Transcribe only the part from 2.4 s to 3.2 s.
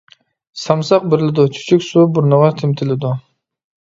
تېمىتىلىدۇ.